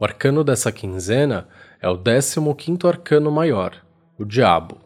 O 0.00 0.04
arcano 0.06 0.42
dessa 0.42 0.72
quinzena 0.72 1.46
é 1.78 1.86
o 1.86 1.98
15 1.98 2.40
arcano 2.86 3.30
maior, 3.30 3.74
o 4.18 4.24
Diabo. 4.24 4.78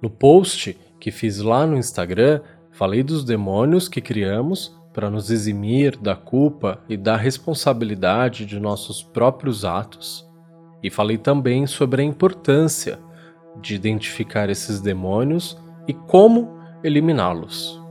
No 0.00 0.08
post 0.08 0.78
que 1.00 1.10
fiz 1.10 1.40
lá 1.40 1.66
no 1.66 1.76
Instagram, 1.76 2.40
falei 2.70 3.02
dos 3.02 3.24
demônios 3.24 3.88
que 3.88 4.00
criamos 4.00 4.78
para 4.94 5.10
nos 5.10 5.28
eximir 5.28 5.96
da 5.96 6.14
culpa 6.14 6.78
e 6.88 6.96
da 6.96 7.16
responsabilidade 7.16 8.46
de 8.46 8.60
nossos 8.60 9.02
próprios 9.02 9.64
atos. 9.64 10.24
E 10.80 10.88
falei 10.88 11.18
também 11.18 11.66
sobre 11.66 12.00
a 12.00 12.04
importância 12.04 12.96
de 13.60 13.74
identificar 13.74 14.48
esses 14.48 14.80
demônios 14.80 15.58
e 15.88 15.92
como 15.92 16.60
eliminá-los. 16.84 17.82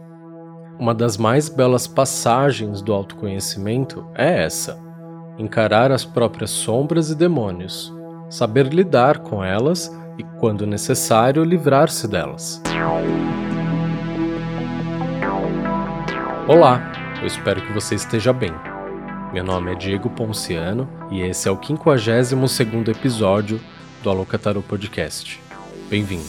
Uma 0.79 0.95
das 0.95 1.18
mais 1.18 1.50
belas 1.50 1.88
passagens 1.88 2.81
do 2.81 2.93
autoconhecimento 2.93 4.07
é 4.16 4.43
essa 4.43 4.89
encarar 5.40 5.90
as 5.90 6.04
próprias 6.04 6.52
sombras 6.52 7.10
e 7.10 7.16
demônios, 7.16 7.93
saber 8.30 8.68
lidar 8.68 9.20
com 9.20 9.42
elas 9.42 9.89
e, 10.18 10.24
quando 10.38 10.68
necessário, 10.68 11.46
livrar-se 11.46 12.10
delas. 12.10 12.61
Olá, 16.46 16.92
eu 17.21 17.25
espero 17.25 17.61
que 17.61 17.71
você 17.71 17.96
esteja 17.96 18.33
bem. 18.33 18.52
Meu 19.32 19.44
nome 19.44 19.71
é 19.71 19.75
Diego 19.75 20.10
Ponciano 20.10 20.89
e 21.10 21.21
esse 21.21 21.47
é 21.47 21.52
o 21.52 21.58
52º 21.58 22.89
episódio 22.89 23.61
do 24.04 24.10
Alô 24.10 24.25
Podcast. 24.68 25.42
Bem-vindo. 25.89 26.25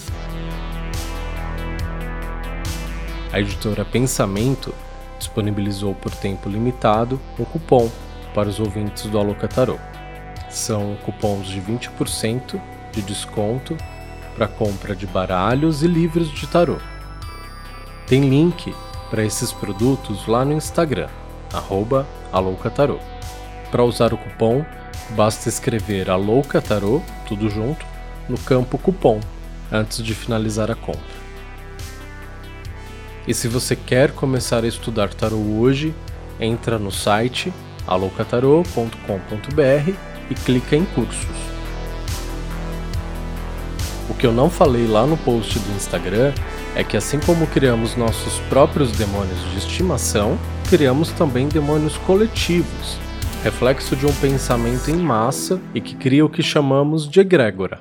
A 3.33 3.41
editora 3.41 3.85
Pensamento 3.85 4.73
disponibilizou 5.19 5.95
por 5.95 6.15
tempo 6.15 6.49
limitado 6.49 7.21
um 7.39 7.45
cupom 7.45 7.91
para 8.35 8.49
os 8.49 8.61
ouvintes 8.61 9.05
do 9.05 9.19
Alocatarô. 9.19 9.79
São 10.49 10.97
cupons 11.05 11.47
de 11.47 11.61
20% 11.61 12.61
de 12.93 13.03
desconto 13.03 13.77
para 14.35 14.49
compra 14.49 14.97
de 14.97 15.07
baralhos 15.07 15.83
e 15.83 15.87
livros 15.87 16.31
de 16.33 16.47
tarô. 16.47 16.79
Tem 18.07 18.29
link 18.29 18.75
para 19.11 19.25
esses 19.25 19.53
produtos 19.53 20.27
lá 20.27 20.45
no 20.45 20.53
Instagram, 20.53 21.09
Aloucatarô. 22.33 22.99
Para 23.71 23.85
usar 23.85 24.13
o 24.13 24.19
cupom, 24.19 24.65
basta 25.11 25.49
escrever 25.49 26.11
Aloucatarô, 26.11 27.03
tudo 27.27 27.49
junto, 27.49 27.85
no 28.29 28.39
campo 28.39 28.79
cupom, 28.79 29.21
antes 29.71 30.03
de 30.03 30.15
finalizar 30.15 30.71
a 30.71 30.75
compra. 30.75 31.21
E 33.27 33.35
se 33.35 33.47
você 33.47 33.77
quer 33.77 34.13
começar 34.13 34.65
a 34.65 34.69
estudar 34.69 35.13
tarô 35.13 35.37
hoje, 35.37 35.95
entra 36.41 36.79
no 36.79 36.91
site 36.91 37.53
alocatarô.com.br 37.91 39.93
e 40.31 40.35
clica 40.35 40.77
em 40.77 40.87
cursos. 40.87 41.51
O 44.09 44.15
que 44.15 44.27
eu 44.27 44.33
não 44.33 44.49
falei 44.49 44.87
lá 44.87 45.07
no 45.07 45.19
post 45.19 45.59
do 45.59 45.77
Instagram 45.77 46.33
é 46.75 46.83
que 46.83 46.97
assim 46.97 47.19
como 47.21 47.47
criamos 47.49 47.97
nossos 47.97 48.39
próprios 48.49 48.93
demônios 48.93 49.39
de 49.51 49.59
estimação, 49.59 50.39
criamos 50.69 51.11
também 51.13 51.49
demônios 51.49 51.97
coletivos, 51.99 52.99
reflexo 53.43 53.97
de 53.97 54.07
um 54.07 54.13
pensamento 54.15 54.91
em 54.91 54.97
massa 54.97 55.61
e 55.75 55.81
que 55.81 55.97
cria 55.97 56.25
o 56.25 56.31
que 56.31 56.43
chamamos 56.43 57.09
de 57.09 57.21
egrégora. 57.21 57.81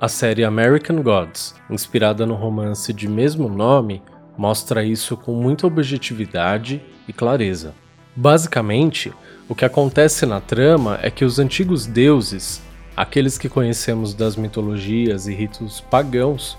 A 0.00 0.08
série 0.08 0.44
American 0.44 1.02
Gods, 1.02 1.54
inspirada 1.70 2.26
no 2.26 2.34
romance 2.34 2.92
de 2.92 3.08
mesmo 3.08 3.48
nome, 3.48 4.02
mostra 4.36 4.84
isso 4.84 5.16
com 5.16 5.32
muita 5.32 5.66
objetividade 5.66 6.82
e 7.08 7.12
clareza. 7.12 7.74
Basicamente, 8.16 9.12
o 9.48 9.54
que 9.54 9.64
acontece 9.64 10.24
na 10.24 10.40
trama 10.40 11.00
é 11.02 11.10
que 11.10 11.24
os 11.24 11.40
antigos 11.40 11.84
deuses, 11.84 12.62
aqueles 12.96 13.36
que 13.36 13.48
conhecemos 13.48 14.14
das 14.14 14.36
mitologias 14.36 15.26
e 15.26 15.34
ritos 15.34 15.80
pagãos, 15.80 16.56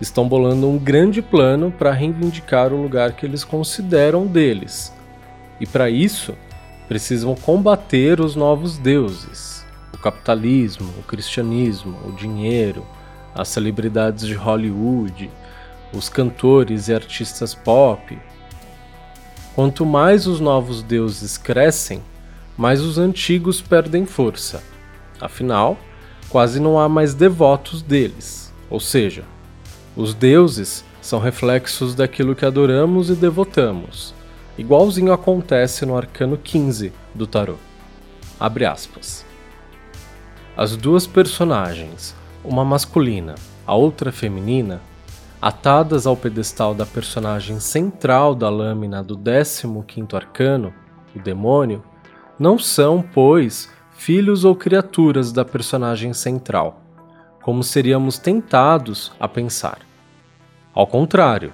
estão 0.00 0.28
bolando 0.28 0.68
um 0.68 0.78
grande 0.78 1.20
plano 1.20 1.72
para 1.72 1.92
reivindicar 1.92 2.72
o 2.72 2.80
lugar 2.80 3.12
que 3.12 3.26
eles 3.26 3.42
consideram 3.42 4.26
deles. 4.26 4.92
E 5.60 5.66
para 5.66 5.90
isso, 5.90 6.34
precisam 6.86 7.34
combater 7.34 8.20
os 8.20 8.36
novos 8.36 8.78
deuses: 8.78 9.64
o 9.92 9.98
capitalismo, 9.98 10.88
o 10.98 11.02
cristianismo, 11.02 11.98
o 12.06 12.12
dinheiro, 12.12 12.86
as 13.34 13.48
celebridades 13.48 14.24
de 14.24 14.34
Hollywood, 14.34 15.28
os 15.92 16.08
cantores 16.08 16.86
e 16.86 16.94
artistas 16.94 17.54
pop, 17.54 18.16
Quanto 19.54 19.84
mais 19.84 20.26
os 20.26 20.40
novos 20.40 20.82
deuses 20.82 21.36
crescem, 21.36 22.02
mais 22.56 22.80
os 22.80 22.96
antigos 22.96 23.60
perdem 23.60 24.06
força. 24.06 24.62
Afinal, 25.20 25.76
quase 26.30 26.58
não 26.58 26.78
há 26.78 26.88
mais 26.88 27.14
devotos 27.14 27.82
deles, 27.82 28.52
ou 28.70 28.80
seja, 28.80 29.24
os 29.94 30.14
deuses 30.14 30.84
são 31.02 31.18
reflexos 31.18 31.94
daquilo 31.94 32.34
que 32.34 32.46
adoramos 32.46 33.10
e 33.10 33.14
devotamos. 33.14 34.14
Igualzinho 34.56 35.12
acontece 35.12 35.84
no 35.84 35.96
arcano 35.96 36.38
15 36.38 36.92
do 37.14 37.26
tarô. 37.26 37.56
Abre 38.40 38.64
aspas. 38.64 39.24
As 40.56 40.76
duas 40.76 41.06
personagens, 41.06 42.14
uma 42.42 42.64
masculina, 42.64 43.34
a 43.66 43.74
outra 43.74 44.10
feminina, 44.10 44.80
atadas 45.42 46.06
ao 46.06 46.16
pedestal 46.16 46.72
da 46.72 46.86
personagem 46.86 47.58
central 47.58 48.32
da 48.32 48.48
lâmina 48.48 49.02
do 49.02 49.18
15º 49.18 50.14
arcano, 50.14 50.72
o 51.16 51.18
demônio, 51.18 51.82
não 52.38 52.56
são, 52.56 53.02
pois, 53.02 53.68
filhos 53.90 54.44
ou 54.44 54.54
criaturas 54.54 55.32
da 55.32 55.44
personagem 55.44 56.12
central, 56.12 56.80
como 57.42 57.64
seríamos 57.64 58.18
tentados 58.18 59.10
a 59.18 59.26
pensar. 59.26 59.80
Ao 60.72 60.86
contrário, 60.86 61.52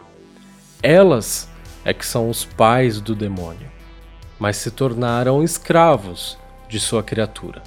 elas 0.83 1.51
é 1.83 1.95
que 1.95 2.05
são 2.05 2.29
os 2.29 2.45
pais 2.45 3.01
do 3.01 3.15
demônio, 3.15 3.71
mas 4.39 4.59
se 4.59 4.71
tornaram 4.71 5.43
escravos 5.43 6.39
de 6.69 6.79
sua 6.79 7.03
criatura. 7.03 7.63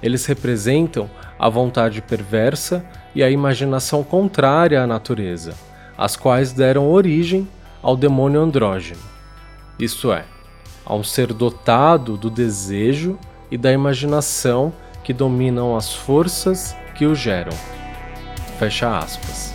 Eles 0.00 0.24
representam 0.24 1.10
a 1.36 1.48
vontade 1.48 2.00
perversa 2.00 2.86
e 3.14 3.22
a 3.22 3.30
imaginação 3.30 4.02
contrária 4.02 4.82
à 4.82 4.86
natureza, 4.86 5.54
as 5.96 6.16
quais 6.16 6.52
deram 6.52 6.90
origem 6.90 7.48
ao 7.82 7.96
demônio 7.96 8.40
andrógeno, 8.40 9.00
isto 9.78 10.12
é, 10.12 10.24
a 10.84 10.94
um 10.94 11.04
ser 11.04 11.32
dotado 11.32 12.16
do 12.16 12.30
desejo 12.30 13.18
e 13.50 13.56
da 13.56 13.72
imaginação 13.72 14.72
que 15.02 15.12
dominam 15.12 15.76
as 15.76 15.94
forças 15.94 16.76
que 16.94 17.06
o 17.06 17.14
geram. 17.14 17.56
Fecha 18.58 18.98
aspas. 18.98 19.52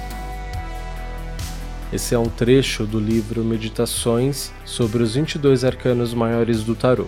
Esse 1.91 2.13
é 2.13 2.19
um 2.19 2.27
trecho 2.27 2.85
do 2.85 2.99
livro 2.99 3.43
Meditações 3.43 4.51
sobre 4.63 5.01
os 5.01 5.15
22 5.15 5.63
arcanos 5.63 6.13
maiores 6.13 6.63
do 6.63 6.75
tarô. 6.75 7.07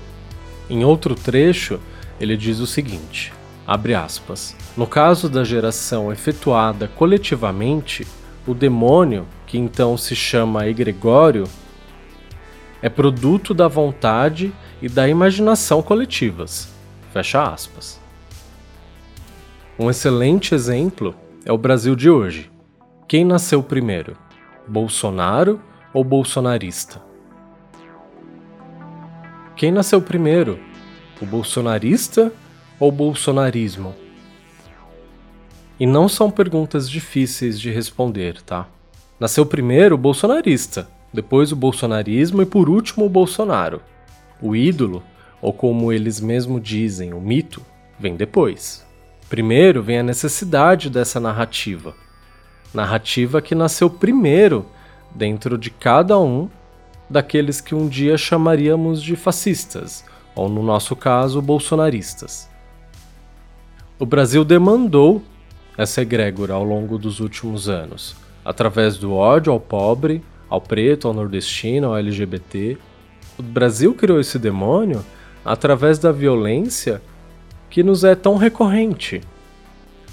Em 0.69 0.83
outro 0.83 1.13
trecho, 1.13 1.79
ele 2.19 2.35
diz 2.35 2.59
o 2.59 2.66
seguinte. 2.66 3.31
No 4.75 4.85
caso 4.85 5.29
da 5.29 5.43
geração 5.43 6.11
efetuada 6.11 6.87
coletivamente, 6.89 8.05
o 8.45 8.53
demônio, 8.53 9.25
que 9.45 9.57
então 9.57 9.95
se 9.97 10.15
chama 10.15 10.67
egregório, 10.67 11.45
é 12.81 12.89
produto 12.89 13.53
da 13.53 13.67
vontade 13.67 14.53
e 14.81 14.89
da 14.89 15.07
imaginação 15.07 15.81
coletivas. 15.81 16.69
Fecha 17.13 17.43
aspas. 17.43 17.99
Um 19.77 19.89
excelente 19.89 20.53
exemplo 20.53 21.15
é 21.45 21.51
o 21.51 21.57
Brasil 21.57 21.95
de 21.95 22.09
hoje. 22.09 22.51
Quem 23.07 23.23
nasceu 23.23 23.61
primeiro? 23.63 24.17
Bolsonaro 24.67 25.61
ou 25.93 26.03
bolsonarista? 26.03 27.01
Quem 29.55 29.71
nasceu 29.71 30.01
primeiro? 30.01 30.59
O 31.21 31.25
bolsonarista 31.25 32.33
ou 32.81 32.92
bolsonarismo? 32.92 33.94
E 35.80 35.86
não 35.86 36.10
são 36.10 36.31
perguntas 36.31 36.89
difíceis 36.89 37.60
de 37.60 37.69
responder, 37.69 38.42
tá? 38.42 38.68
Nasceu 39.19 39.45
primeiro 39.45 39.94
o 39.94 39.98
bolsonarista, 40.00 40.89
depois 41.13 41.51
o 41.51 41.56
bolsonarismo 41.56 42.42
e 42.42 42.45
por 42.45 42.68
último 42.68 43.06
o 43.06 43.10
Bolsonaro. 43.10 43.83
O 44.42 44.56
ídolo, 44.56 45.04
ou 45.39 45.54
como 45.54 45.94
eles 45.94 46.19
mesmos 46.19 46.60
dizem, 46.63 47.13
o 47.13 47.22
mito, 47.22 47.63
vem 48.00 48.16
depois. 48.16 48.84
Primeiro 49.30 49.84
vem 49.84 50.00
a 50.00 50.04
necessidade 50.04 50.89
dessa 50.89 51.19
narrativa. 51.19 51.94
Narrativa 52.74 53.44
que 53.44 53.54
nasceu 53.54 53.92
primeiro 53.92 54.66
dentro 55.13 55.56
de 55.56 55.69
cada 55.69 56.18
um 56.18 56.50
daqueles 57.07 57.62
que 57.62 57.75
um 57.75 57.88
dia 57.88 58.18
chamaríamos 58.18 59.04
de 59.04 59.16
fascistas, 59.16 60.04
ou 60.34 60.50
no 60.50 60.63
nosso 60.63 60.95
caso, 60.95 61.39
bolsonaristas. 61.44 62.50
O 64.01 64.06
Brasil 64.07 64.44
demandou 64.44 65.21
essa 65.77 66.01
egrégora 66.01 66.56
ao 66.56 66.63
longo 66.63 66.98
dos 66.98 67.19
últimos 67.19 67.69
anos, 67.69 68.15
através 68.44 68.98
do 68.98 69.13
ódio 69.13 69.53
ao 69.53 69.59
pobre, 69.59 70.24
ao 70.50 70.59
preto, 70.59 71.07
ao 71.07 71.13
nordestino, 71.13 71.89
ao 71.89 71.98
LGBT. 71.98 72.80
O 73.38 73.44
Brasil 73.44 73.94
criou 73.94 74.19
esse 74.19 74.39
demônio 74.39 75.06
através 75.45 76.00
da 76.00 76.12
violência 76.12 77.00
que 77.69 77.83
nos 77.83 78.03
é 78.03 78.15
tão 78.15 78.38
recorrente. 78.38 79.21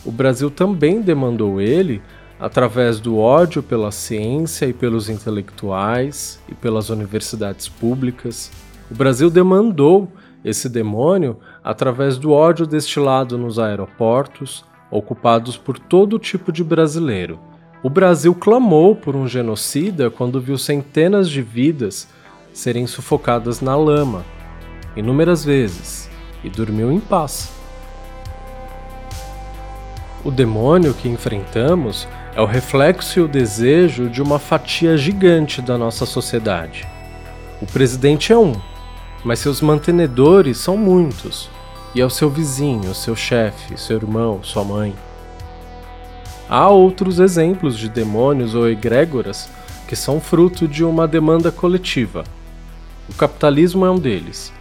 O 0.05 0.13
Brasil 0.13 0.51
também 0.51 1.01
demandou 1.01 1.59
ele 1.59 2.03
através 2.39 3.01
do 3.01 3.17
ódio 3.17 3.63
pela 3.63 3.91
ciência 3.91 4.67
e 4.67 4.75
pelos 4.75 5.09
intelectuais 5.09 6.39
e 6.47 6.55
pelas 6.55 6.91
universidades 6.91 7.71
públicas. 7.71 8.51
O 8.91 8.95
Brasil 8.95 9.31
demandou 9.31 10.13
esse 10.45 10.69
demônio 10.69 11.39
através 11.69 12.17
do 12.17 12.33
ódio 12.33 12.67
destilado 12.67 13.37
nos 13.37 13.59
aeroportos, 13.59 14.65
ocupados 14.91 15.59
por 15.59 15.79
todo 15.79 16.19
tipo 16.19 16.51
de 16.51 16.65
brasileiro. 16.65 17.39
O 17.83 17.91
Brasil 17.91 18.35
clamou 18.35 18.97
por 18.97 19.15
um 19.15 19.29
genocida 19.29 20.09
quando 20.09 20.41
viu 20.41 20.57
centenas 20.57 21.29
de 21.29 21.43
vidas 21.43 22.09
serem 22.55 22.87
sufocadas 22.87 23.61
na 23.61 23.77
lama, 23.77 24.25
inúmeras 24.97 25.45
vezes, 25.45 26.09
e 26.43 26.49
dormiu 26.49 26.91
em 26.91 27.01
paz. 27.01 27.53
O 30.25 30.31
demônio 30.31 30.95
que 30.95 31.07
enfrentamos 31.07 32.09
é 32.35 32.41
o 32.41 32.47
reflexo 32.47 33.19
e 33.19 33.23
o 33.23 33.29
desejo 33.29 34.09
de 34.09 34.23
uma 34.23 34.39
fatia 34.39 34.97
gigante 34.97 35.61
da 35.61 35.77
nossa 35.77 36.07
sociedade. 36.07 36.89
O 37.61 37.67
presidente 37.67 38.33
é 38.33 38.39
um, 38.39 38.55
mas 39.23 39.39
seus 39.41 39.61
mantenedores 39.61 40.57
são 40.57 40.75
muitos, 40.75 41.51
e 41.99 42.01
é 42.01 42.07
o 42.07 42.11
seu 42.11 42.31
vizinho, 42.31 42.95
seu 42.95 43.17
chefe, 43.17 43.77
seu 43.77 43.97
irmão, 43.97 44.41
sua 44.45 44.63
mãe. 44.63 44.95
Há 46.49 46.69
outros 46.69 47.19
exemplos 47.19 47.77
de 47.77 47.89
demônios 47.89 48.55
ou 48.55 48.69
egrégoras 48.69 49.51
que 49.89 49.97
são 49.97 50.21
fruto 50.21 50.69
de 50.69 50.85
uma 50.85 51.09
demanda 51.09 51.51
coletiva. 51.51 52.23
O 53.09 53.15
capitalismo 53.15 53.85
é 53.85 53.91
um 53.91 53.99
deles. 53.99 54.53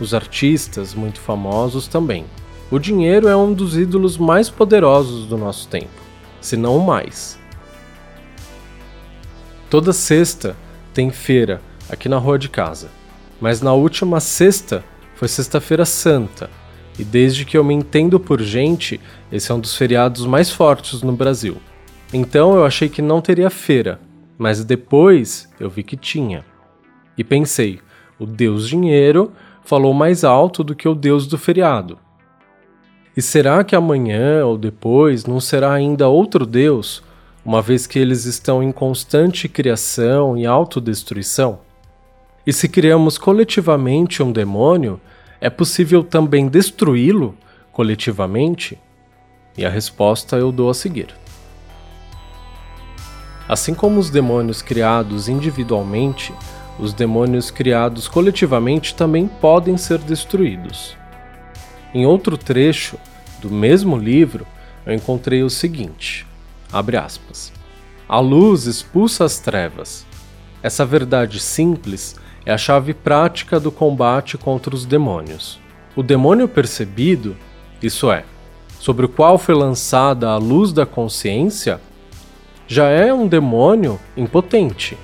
Os 0.00 0.14
artistas, 0.14 0.94
muito 0.94 1.20
famosos, 1.20 1.86
também. 1.86 2.24
O 2.70 2.78
dinheiro 2.78 3.28
é 3.28 3.36
um 3.36 3.52
dos 3.52 3.76
ídolos 3.76 4.16
mais 4.16 4.48
poderosos 4.48 5.26
do 5.26 5.36
nosso 5.36 5.68
tempo, 5.68 6.00
se 6.40 6.56
não 6.56 6.78
o 6.78 6.86
mais. 6.86 7.38
Toda 9.68 9.92
sexta 9.92 10.56
tem 10.94 11.10
feira 11.10 11.60
aqui 11.90 12.08
na 12.08 12.16
rua 12.16 12.38
de 12.38 12.48
casa, 12.48 12.88
mas 13.38 13.60
na 13.60 13.74
última 13.74 14.18
sexta 14.18 14.82
foi 15.14 15.28
Sexta-feira 15.28 15.84
Santa, 15.84 16.48
e 16.98 17.04
desde 17.04 17.44
que 17.44 17.56
eu 17.56 17.64
me 17.64 17.74
entendo 17.74 18.18
por 18.18 18.40
gente, 18.40 19.00
esse 19.30 19.52
é 19.52 19.54
um 19.54 19.60
dos 19.60 19.76
feriados 19.76 20.24
mais 20.24 20.50
fortes 20.50 21.02
no 21.02 21.12
Brasil. 21.12 21.56
Então 22.12 22.54
eu 22.54 22.64
achei 22.64 22.88
que 22.88 23.02
não 23.02 23.20
teria 23.20 23.50
feira, 23.50 24.00
mas 24.38 24.64
depois 24.64 25.48
eu 25.60 25.68
vi 25.68 25.82
que 25.82 25.96
tinha. 25.96 26.44
E 27.18 27.24
pensei, 27.24 27.80
o 28.18 28.24
Deus 28.24 28.68
Dinheiro 28.68 29.32
falou 29.62 29.92
mais 29.92 30.24
alto 30.24 30.62
do 30.62 30.74
que 30.74 30.88
o 30.88 30.94
Deus 30.94 31.26
do 31.26 31.36
feriado. 31.36 31.98
E 33.16 33.22
será 33.22 33.64
que 33.64 33.74
amanhã 33.74 34.44
ou 34.44 34.56
depois 34.56 35.24
não 35.26 35.40
será 35.40 35.72
ainda 35.72 36.08
outro 36.08 36.46
Deus, 36.46 37.02
uma 37.44 37.62
vez 37.62 37.86
que 37.86 37.98
eles 37.98 38.26
estão 38.26 38.62
em 38.62 38.70
constante 38.70 39.48
criação 39.48 40.36
e 40.36 40.46
autodestruição? 40.46 41.60
E 42.46 42.52
se 42.52 42.68
criamos 42.68 43.18
coletivamente 43.18 44.22
um 44.22 44.30
demônio, 44.30 45.00
é 45.46 45.50
possível 45.50 46.02
também 46.02 46.48
destruí-lo 46.48 47.36
coletivamente? 47.70 48.76
E 49.56 49.64
a 49.64 49.70
resposta 49.70 50.34
eu 50.34 50.50
dou 50.50 50.68
a 50.68 50.74
seguir. 50.74 51.14
Assim 53.48 53.72
como 53.72 54.00
os 54.00 54.10
demônios 54.10 54.60
criados 54.60 55.28
individualmente, 55.28 56.34
os 56.80 56.92
demônios 56.92 57.48
criados 57.48 58.08
coletivamente 58.08 58.96
também 58.96 59.28
podem 59.28 59.76
ser 59.76 59.98
destruídos. 59.98 60.96
Em 61.94 62.04
outro 62.04 62.36
trecho 62.36 62.98
do 63.40 63.48
mesmo 63.48 63.96
livro, 63.96 64.44
eu 64.84 64.92
encontrei 64.94 65.44
o 65.44 65.48
seguinte: 65.48 66.26
abre 66.72 66.96
aspas. 66.96 67.52
A 68.08 68.18
luz 68.18 68.64
expulsa 68.64 69.24
as 69.24 69.38
trevas. 69.38 70.04
Essa 70.60 70.84
verdade 70.84 71.38
simples 71.38 72.16
é 72.46 72.52
a 72.52 72.58
chave 72.58 72.94
prática 72.94 73.58
do 73.58 73.72
combate 73.72 74.38
contra 74.38 74.72
os 74.72 74.86
demônios. 74.86 75.58
O 75.96 76.02
demônio 76.02 76.46
percebido, 76.46 77.36
isso 77.82 78.08
é, 78.08 78.24
sobre 78.78 79.04
o 79.04 79.08
qual 79.08 79.36
foi 79.36 79.54
lançada 79.56 80.30
a 80.30 80.36
luz 80.36 80.72
da 80.72 80.86
consciência, 80.86 81.80
já 82.68 82.86
é 82.86 83.12
um 83.12 83.26
demônio 83.26 83.98
impotente. 84.16 84.96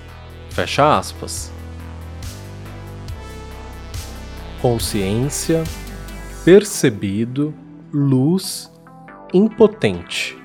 Fecha 0.51 0.97
aspas. 0.97 1.51
Consciência, 4.61 5.65
percebido, 6.45 7.53
luz, 7.93 8.73
impotente. 9.35 10.39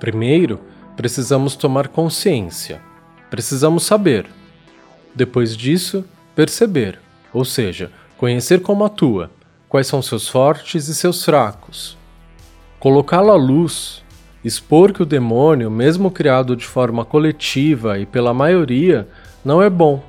Primeiro, 0.00 0.58
precisamos 0.96 1.54
tomar 1.54 1.86
consciência. 1.86 2.82
Precisamos 3.30 3.84
saber 3.84 4.26
depois 5.14 5.56
disso, 5.56 6.04
perceber, 6.34 6.98
ou 7.32 7.44
seja, 7.44 7.90
conhecer 8.16 8.60
como 8.60 8.84
atua, 8.84 9.30
quais 9.68 9.86
são 9.86 10.02
seus 10.02 10.28
fortes 10.28 10.88
e 10.88 10.94
seus 10.94 11.24
fracos. 11.24 11.96
Colocá-lo 12.78 13.30
à 13.30 13.36
luz, 13.36 14.02
expor 14.44 14.92
que 14.92 15.02
o 15.02 15.06
demônio, 15.06 15.70
mesmo 15.70 16.10
criado 16.10 16.56
de 16.56 16.64
forma 16.64 17.04
coletiva 17.04 17.98
e 17.98 18.06
pela 18.06 18.32
maioria, 18.32 19.08
não 19.44 19.62
é 19.62 19.68
bom, 19.68 20.02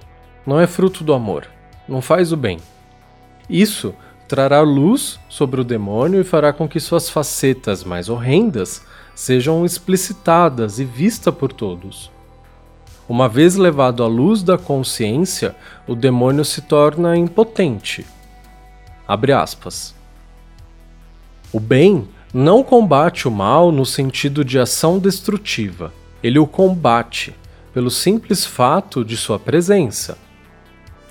não 0.45 0.59
é 0.59 0.67
fruto 0.67 1.03
do 1.03 1.13
amor, 1.13 1.47
não 1.87 2.01
faz 2.01 2.31
o 2.31 2.37
bem. 2.37 2.59
Isso 3.49 3.93
trará 4.27 4.61
luz 4.61 5.19
sobre 5.27 5.59
o 5.59 5.63
demônio 5.63 6.21
e 6.21 6.23
fará 6.23 6.53
com 6.53 6.67
que 6.67 6.79
suas 6.79 7.09
facetas 7.09 7.83
mais 7.83 8.07
horrendas 8.07 8.81
sejam 9.13 9.65
explicitadas 9.65 10.79
e 10.79 10.85
vistas 10.85 11.35
por 11.35 11.51
todos. 11.51 12.09
Uma 13.09 13.27
vez 13.27 13.55
levado 13.55 14.03
à 14.03 14.07
luz 14.07 14.41
da 14.43 14.57
consciência, 14.57 15.55
o 15.87 15.95
demônio 15.95 16.45
se 16.45 16.61
torna 16.61 17.17
impotente. 17.17 18.05
Abre 19.07 19.33
aspas. 19.33 19.93
O 21.51 21.59
bem 21.59 22.07
não 22.33 22.63
combate 22.63 23.27
o 23.27 23.31
mal 23.31 23.71
no 23.71 23.85
sentido 23.85 24.45
de 24.45 24.57
ação 24.57 24.97
destrutiva. 24.97 25.91
Ele 26.23 26.39
o 26.39 26.47
combate 26.47 27.35
pelo 27.73 27.91
simples 27.91 28.45
fato 28.45 29.03
de 29.03 29.17
sua 29.17 29.37
presença. 29.37 30.17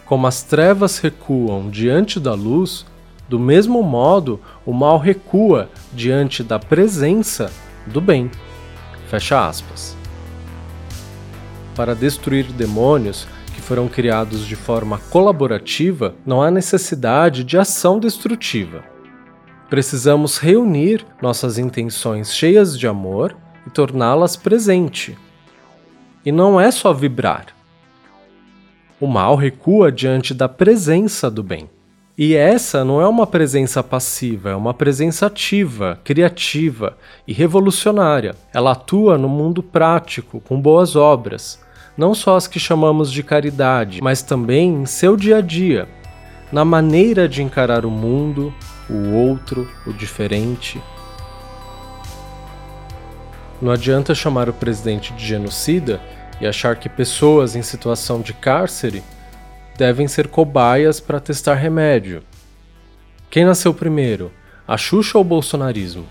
Como 0.07 0.27
as 0.27 0.43
trevas 0.43 0.99
recuam 0.99 1.69
diante 1.69 2.19
da 2.19 2.33
luz, 2.33 2.87
do 3.29 3.39
mesmo 3.39 3.83
modo 3.83 4.41
o 4.65 4.73
mal 4.73 4.99
recua 4.99 5.69
diante 5.93 6.43
da 6.43 6.59
presença 6.59 7.53
do 7.87 8.01
bem. 8.01 8.31
Fecha 9.09 9.47
aspas 9.47 10.00
para 11.75 11.95
destruir 11.95 12.45
demônios 12.45 13.27
que 13.55 13.61
foram 13.61 13.89
criados 13.89 14.47
de 14.47 14.57
forma 14.57 14.99
colaborativa, 15.11 16.15
não 16.25 16.43
há 16.43 16.51
necessidade 16.51 17.45
de 17.45 17.59
ação 17.59 17.99
destrutiva. 17.99 18.85
Precisamos 19.69 20.39
reunir 20.39 21.07
nossas 21.23 21.59
intenções 21.59 22.35
cheias 22.35 22.79
de 22.79 22.89
amor 22.89 23.37
e 23.67 23.71
torná-las 23.71 24.37
presente. 24.37 25.17
E 26.25 26.33
não 26.33 26.61
é 26.61 26.71
só 26.71 26.93
vibrar. 26.93 27.47
O 29.01 29.07
mal 29.07 29.37
recua 29.37 29.91
diante 29.91 30.35
da 30.35 30.49
presença 30.49 31.31
do 31.31 31.43
bem. 31.43 31.71
E 32.23 32.37
essa 32.37 32.85
não 32.85 33.01
é 33.01 33.09
uma 33.09 33.27
presença 33.27 33.83
passiva, 33.83 34.51
é 34.51 34.55
uma 34.55 34.75
presença 34.75 35.25
ativa, 35.25 35.99
criativa 36.05 36.95
e 37.27 37.33
revolucionária. 37.33 38.37
Ela 38.53 38.73
atua 38.73 39.17
no 39.17 39.27
mundo 39.27 39.63
prático, 39.63 40.39
com 40.39 40.61
boas 40.61 40.95
obras, 40.95 41.59
não 41.97 42.15
só 42.15 42.37
as 42.37 42.47
que 42.47 42.61
chamamos 42.61 43.11
de 43.11 43.23
caridade, 43.23 44.03
mas 44.03 44.21
também 44.21 44.83
em 44.83 44.85
seu 44.85 45.17
dia 45.17 45.39
a 45.39 45.41
dia, 45.41 45.89
na 46.53 46.63
maneira 46.63 47.27
de 47.27 47.43
encarar 47.43 47.87
o 47.87 47.91
mundo, 47.91 48.53
o 48.91 49.15
outro, 49.15 49.67
o 49.87 49.93
diferente. 49.95 50.79
Não 53.63 53.73
adianta 53.73 54.15
chamar 54.15 54.47
o 54.47 54.53
presidente 54.53 55.15
de 55.15 55.27
genocida 55.27 55.99
e 56.39 56.47
achar 56.47 56.77
que 56.77 56.87
pessoas 56.91 57.57
em 57.57 57.63
situação 57.63 58.21
de 58.21 58.35
cárcere 58.35 59.03
devem 59.81 60.07
ser 60.07 60.29
cobaias 60.29 61.01
para 61.01 61.19
testar 61.19 61.55
remédio. 61.55 62.23
Quem 63.31 63.47
nasceu 63.47 63.73
primeiro, 63.73 64.31
a 64.69 64.77
Xuxa 64.77 65.17
ou 65.17 65.25
o 65.25 65.27
bolsonarismo? 65.27 66.05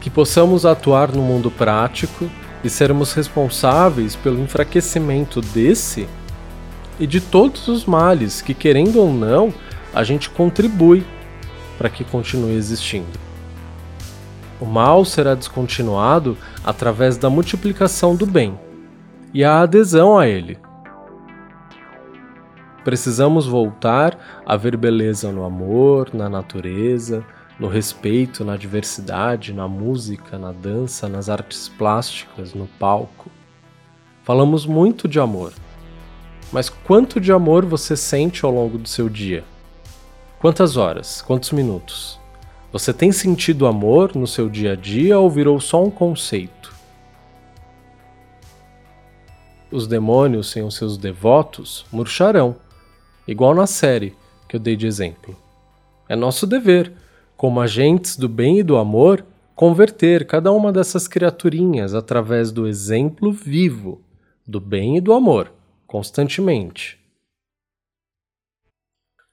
Que 0.00 0.10
possamos 0.10 0.66
atuar 0.66 1.12
no 1.12 1.22
mundo 1.22 1.48
prático 1.48 2.28
e 2.64 2.68
sermos 2.68 3.12
responsáveis 3.12 4.16
pelo 4.16 4.42
enfraquecimento 4.42 5.40
desse 5.40 6.08
e 6.98 7.06
de 7.06 7.20
todos 7.20 7.68
os 7.68 7.84
males 7.84 8.42
que, 8.42 8.52
querendo 8.52 8.96
ou 8.96 9.12
não, 9.12 9.54
a 9.94 10.02
gente 10.02 10.28
contribui 10.28 11.06
para 11.78 11.88
que 11.88 12.02
continue 12.02 12.56
existindo. 12.56 13.16
O 14.60 14.66
mal 14.66 15.04
será 15.04 15.36
descontinuado 15.36 16.36
através 16.64 17.16
da 17.16 17.30
multiplicação 17.30 18.16
do 18.16 18.26
bem 18.26 18.58
e 19.32 19.44
a 19.44 19.60
adesão 19.60 20.18
a 20.18 20.26
ele. 20.26 20.58
Precisamos 22.84 23.46
voltar 23.46 24.18
a 24.46 24.56
ver 24.56 24.76
beleza 24.76 25.30
no 25.30 25.44
amor, 25.44 26.10
na 26.14 26.28
natureza, 26.28 27.24
no 27.58 27.68
respeito, 27.68 28.42
na 28.42 28.56
diversidade, 28.56 29.52
na 29.52 29.68
música, 29.68 30.38
na 30.38 30.50
dança, 30.50 31.06
nas 31.06 31.28
artes 31.28 31.68
plásticas, 31.68 32.54
no 32.54 32.66
palco. 32.78 33.30
Falamos 34.22 34.64
muito 34.64 35.06
de 35.06 35.20
amor. 35.20 35.52
Mas 36.50 36.70
quanto 36.70 37.20
de 37.20 37.30
amor 37.30 37.66
você 37.66 37.94
sente 37.94 38.44
ao 38.44 38.50
longo 38.50 38.78
do 38.78 38.88
seu 38.88 39.08
dia? 39.08 39.44
Quantas 40.40 40.78
horas? 40.78 41.20
Quantos 41.20 41.52
minutos? 41.52 42.18
Você 42.72 42.94
tem 42.94 43.12
sentido 43.12 43.66
amor 43.66 44.16
no 44.16 44.26
seu 44.26 44.48
dia 44.48 44.72
a 44.72 44.76
dia 44.76 45.18
ou 45.18 45.28
virou 45.28 45.60
só 45.60 45.84
um 45.84 45.90
conceito? 45.90 46.72
Os 49.70 49.86
demônios 49.86 50.50
sem 50.50 50.62
os 50.62 50.76
seus 50.76 50.96
devotos 50.96 51.84
murcharão, 51.92 52.56
igual 53.26 53.54
na 53.54 53.66
série 53.66 54.16
que 54.48 54.56
eu 54.56 54.60
dei 54.60 54.76
de 54.76 54.86
exemplo. 54.86 55.36
É 56.08 56.16
nosso 56.16 56.46
dever 56.46 56.92
como 57.40 57.58
agentes 57.58 58.18
do 58.18 58.28
bem 58.28 58.58
e 58.58 58.62
do 58.62 58.76
amor, 58.76 59.24
converter 59.56 60.26
cada 60.26 60.52
uma 60.52 60.70
dessas 60.70 61.08
criaturinhas 61.08 61.94
através 61.94 62.52
do 62.52 62.66
exemplo 62.66 63.32
vivo 63.32 64.02
do 64.46 64.60
bem 64.60 64.98
e 64.98 65.00
do 65.00 65.14
amor, 65.14 65.50
constantemente. 65.86 66.98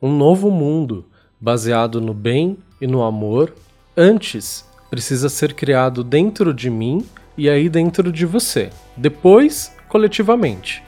Um 0.02 0.16
novo 0.16 0.50
mundo 0.50 1.10
baseado 1.38 2.00
no 2.00 2.14
bem 2.14 2.58
e 2.80 2.88
no 2.88 3.04
amor, 3.04 3.54
antes 3.98 4.66
precisa 4.90 5.28
ser 5.28 5.54
criado 5.54 6.02
dentro 6.02 6.54
de 6.54 6.70
mim 6.70 7.06
e 7.38 7.50
aí 7.50 7.68
dentro 7.68 8.10
de 8.10 8.26
você, 8.26 8.70
depois 8.96 9.76
coletivamente, 9.90 10.82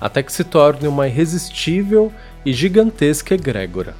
até 0.00 0.24
que 0.24 0.32
se 0.32 0.42
torne 0.42 0.88
uma 0.88 1.06
irresistível 1.06 2.12
e 2.44 2.52
gigantesca 2.52 3.34
egrégora 3.34 3.94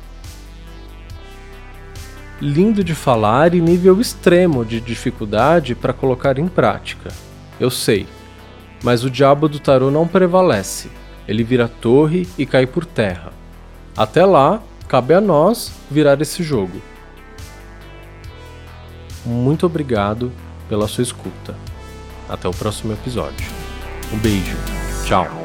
lindo 2.45 2.83
de 2.83 2.95
falar 2.95 3.55
e 3.55 3.61
nível 3.61 4.01
extremo 4.01 4.65
de 4.65 4.81
dificuldade 4.81 5.75
para 5.75 5.93
colocar 5.93 6.39
em 6.39 6.49
prática. 6.49 7.11
Eu 7.59 7.71
sei, 7.71 8.07
mas 8.83 9.05
o 9.05 9.11
diabo 9.11 9.49
do 9.49 9.59
tarô 9.59 9.91
não 9.91 10.07
prevalece. 10.07 10.91
Ele 11.27 11.43
vira 11.43 11.69
torre 11.69 12.29
e 12.37 12.45
cai 12.45 12.67
por 12.67 12.85
terra. 12.85 13.33
Até 13.97 14.25
lá, 14.27 14.63
cabe 14.89 15.15
a 15.15 15.21
nós 15.21 15.73
virar 15.91 16.21
esse 16.21 16.43
jogo. 16.43 16.83
Muito 19.25 19.65
obrigado 19.65 20.31
pela 20.69 20.87
sua 20.87 21.03
escuta. 21.03 21.55
Até 22.29 22.47
o 22.47 22.53
próximo 22.53 22.93
episódio. 22.93 23.47
Um 24.13 24.19
beijo. 24.19 24.57
Tchau. 25.07 25.44